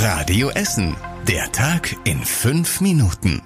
[0.00, 0.94] Radio Essen.
[1.26, 3.42] Der Tag in fünf Minuten.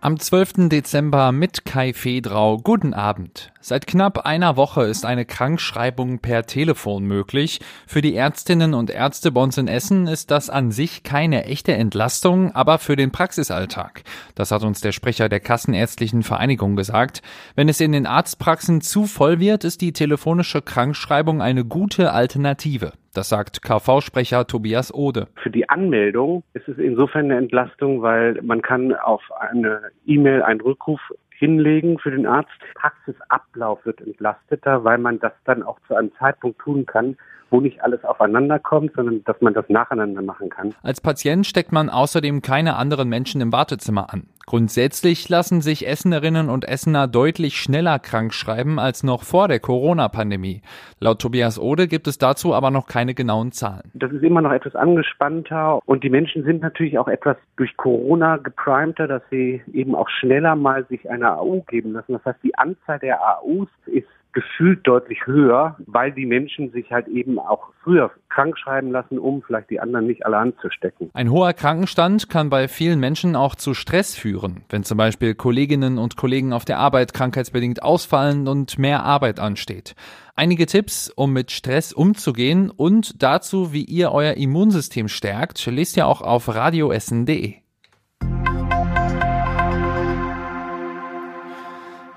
[0.00, 0.70] Am 12.
[0.70, 2.56] Dezember mit Kai Fedrau.
[2.56, 3.52] Guten Abend.
[3.60, 7.60] Seit knapp einer Woche ist eine Krankschreibung per Telefon möglich.
[7.86, 11.74] Für die Ärztinnen und Ärzte bei uns in Essen ist das an sich keine echte
[11.74, 14.02] Entlastung, aber für den Praxisalltag.
[14.34, 17.20] Das hat uns der Sprecher der Kassenärztlichen Vereinigung gesagt.
[17.54, 22.94] Wenn es in den Arztpraxen zu voll wird, ist die telefonische Krankschreibung eine gute Alternative.
[23.12, 25.26] Das sagt KV-Sprecher Tobias Ode.
[25.42, 30.60] Für die Anmeldung ist es insofern eine Entlastung, weil man kann auf eine E-Mail einen
[30.60, 32.50] Rückruf hinlegen für den Arzt.
[32.74, 37.16] Praxisablauf wird entlasteter, weil man das dann auch zu einem Zeitpunkt tun kann,
[37.50, 40.74] wo nicht alles aufeinander kommt, sondern dass man das nacheinander machen kann.
[40.82, 44.24] Als Patient steckt man außerdem keine anderen Menschen im Wartezimmer an.
[44.50, 50.62] Grundsätzlich lassen sich Essenerinnen und Essener deutlich schneller krank schreiben als noch vor der Corona-Pandemie.
[50.98, 53.92] Laut Tobias Ode gibt es dazu aber noch keine genauen Zahlen.
[53.94, 58.38] Das ist immer noch etwas angespannter und die Menschen sind natürlich auch etwas durch Corona
[58.38, 62.14] geprimter, dass sie eben auch schneller mal sich eine AU geben lassen.
[62.14, 67.08] Das heißt, die Anzahl der AUs ist gefühlt deutlich höher, weil die Menschen sich halt
[67.08, 71.10] eben auch früher krank schreiben lassen, um vielleicht die anderen nicht alle anzustecken.
[71.14, 75.98] Ein hoher Krankenstand kann bei vielen Menschen auch zu Stress führen, wenn zum Beispiel Kolleginnen
[75.98, 79.94] und Kollegen auf der Arbeit krankheitsbedingt ausfallen und mehr Arbeit ansteht.
[80.36, 86.06] Einige Tipps, um mit Stress umzugehen und dazu, wie ihr euer Immunsystem stärkt, lest ihr
[86.06, 87.59] auch auf radioessen.de.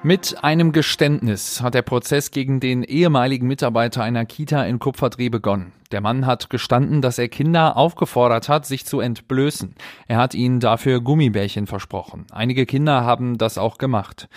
[0.05, 5.71] Mit einem Geständnis hat der Prozess gegen den ehemaligen Mitarbeiter einer Kita in Kupferdreh begonnen.
[5.93, 9.75] Der Mann hat gestanden, dass er Kinder aufgefordert hat, sich zu entblößen.
[10.09, 12.25] Er hat ihnen dafür Gummibärchen versprochen.
[12.33, 14.27] Einige Kinder haben das auch gemacht.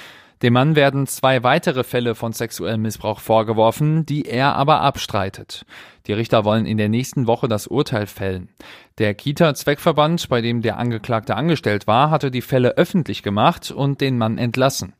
[0.42, 5.64] Dem Mann werden zwei weitere Fälle von sexuellem Missbrauch vorgeworfen, die er aber abstreitet.
[6.06, 8.50] Die Richter wollen in der nächsten Woche das Urteil fällen.
[8.98, 14.18] Der Kita-Zweckverband, bei dem der Angeklagte angestellt war, hatte die Fälle öffentlich gemacht und den
[14.18, 14.92] Mann entlassen.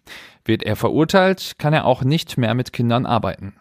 [0.47, 3.55] Wird er verurteilt, kann er auch nicht mehr mit Kindern arbeiten.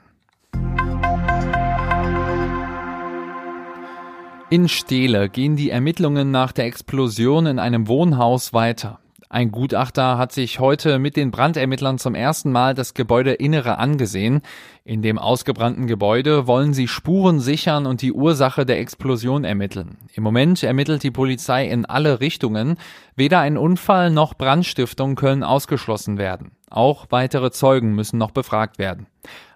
[4.49, 8.99] In Steele gehen die Ermittlungen nach der Explosion in einem Wohnhaus weiter.
[9.35, 14.41] Ein Gutachter hat sich heute mit den Brandermittlern zum ersten Mal das Gebäudeinnere angesehen.
[14.85, 19.97] In dem ausgebrannten Gebäude wollen sie Spuren sichern und die Ursache der Explosion ermitteln.
[20.13, 22.77] Im Moment ermittelt die Polizei in alle Richtungen.
[23.17, 26.51] Weder ein Unfall noch Brandstiftung können ausgeschlossen werden.
[26.69, 29.07] Auch weitere Zeugen müssen noch befragt werden.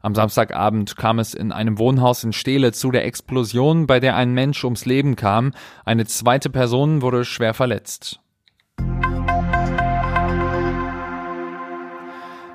[0.01, 4.33] Am Samstagabend kam es in einem Wohnhaus in Steele zu der Explosion, bei der ein
[4.33, 5.53] Mensch ums Leben kam.
[5.85, 8.19] Eine zweite Person wurde schwer verletzt.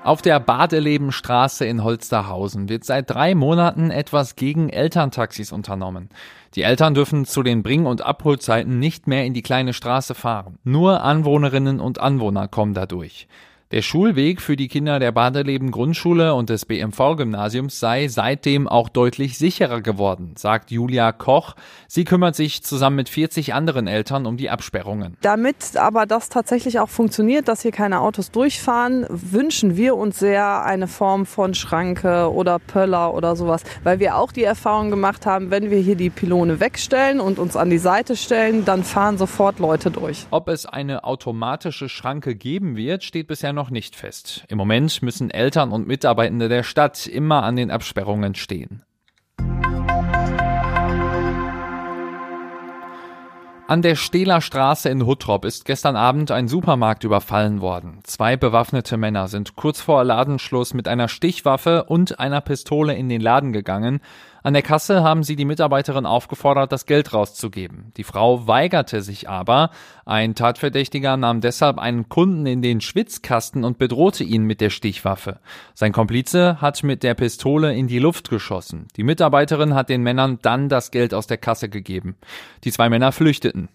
[0.05, 6.11] Auf der Badelebenstraße in Holsterhausen wird seit drei Monaten etwas gegen Elterntaxis unternommen.
[6.57, 10.59] Die Eltern dürfen zu den Bring- und Abholzeiten nicht mehr in die kleine Straße fahren.
[10.63, 13.29] Nur Anwohnerinnen und Anwohner kommen dadurch.
[13.75, 18.89] Der Schulweg für die Kinder der Badeleben Grundschule und des BMV Gymnasiums sei seitdem auch
[18.89, 21.57] deutlich sicherer geworden, sagt Julia Koch.
[21.89, 25.17] Sie kümmert sich zusammen mit 40 anderen Eltern um die Absperrungen.
[25.23, 30.65] Damit aber das tatsächlich auch funktioniert, dass hier keine Autos durchfahren, wünschen wir uns sehr
[30.65, 35.51] eine Form von Schranke oder Pöller oder sowas, weil wir auch die Erfahrung gemacht haben,
[35.51, 39.59] wenn wir hier die Pylone wegstellen und uns an die Seite stellen, dann fahren sofort
[39.59, 40.29] Leute durch.
[40.31, 44.45] Ob es eine automatische Schranke geben wird, steht bisher noch noch nicht fest.
[44.49, 48.83] Im Moment müssen Eltern und Mitarbeitende der Stadt immer an den Absperrungen stehen.
[53.67, 58.01] An der Stehler Straße in Huttrop ist gestern Abend ein Supermarkt überfallen worden.
[58.05, 63.23] Zwei bewaffnete Männer sind kurz vor Ladenschluss mit einer Stichwaffe und einer Pistole in den
[63.23, 64.01] Laden gegangen.
[64.45, 67.93] An der Kasse haben sie die Mitarbeiterin aufgefordert, das Geld rauszugeben.
[67.97, 69.71] Die Frau weigerte sich aber.
[70.05, 75.41] Ein Tatverdächtiger nahm deshalb einen Kunden in den Schwitzkasten und bedrohte ihn mit der Stichwaffe.
[75.73, 78.87] Sein Komplize hat mit der Pistole in die Luft geschossen.
[78.99, 82.17] Die Mitarbeiterin hat den Männern dann das Geld aus der Kasse gegeben.
[82.65, 83.71] Die zwei Männer flüchteten.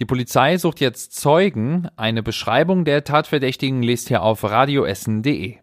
[0.00, 1.88] Die Polizei sucht jetzt Zeugen.
[1.96, 5.59] Eine Beschreibung der Tatverdächtigen liest hier auf radioessen.de.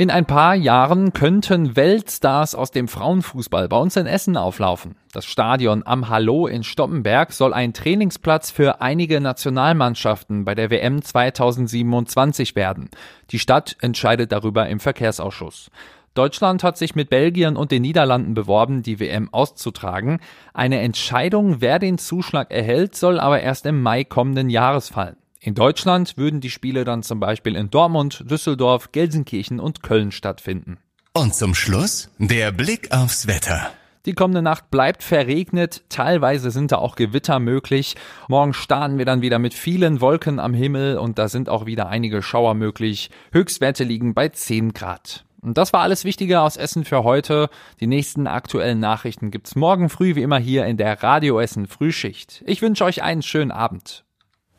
[0.00, 4.96] In ein paar Jahren könnten Weltstars aus dem Frauenfußball bei uns in Essen auflaufen.
[5.12, 11.02] Das Stadion am Hallo in Stoppenberg soll ein Trainingsplatz für einige Nationalmannschaften bei der WM
[11.02, 12.88] 2027 werden.
[13.28, 15.70] Die Stadt entscheidet darüber im Verkehrsausschuss.
[16.14, 20.20] Deutschland hat sich mit Belgien und den Niederlanden beworben, die WM auszutragen.
[20.54, 25.19] Eine Entscheidung, wer den Zuschlag erhält, soll aber erst im Mai kommenden Jahres fallen.
[25.42, 30.76] In Deutschland würden die Spiele dann zum Beispiel in Dortmund, Düsseldorf, Gelsenkirchen und Köln stattfinden.
[31.14, 33.72] Und zum Schluss der Blick aufs Wetter.
[34.04, 37.96] Die kommende Nacht bleibt verregnet, teilweise sind da auch Gewitter möglich.
[38.28, 41.88] Morgen starten wir dann wieder mit vielen Wolken am Himmel und da sind auch wieder
[41.88, 43.08] einige Schauer möglich.
[43.32, 45.24] Höchstwerte liegen bei 10 Grad.
[45.40, 47.48] Und das war alles Wichtige aus Essen für heute.
[47.80, 52.42] Die nächsten aktuellen Nachrichten gibt's morgen früh wie immer hier in der Radio Essen Frühschicht.
[52.44, 54.04] Ich wünsche euch einen schönen Abend.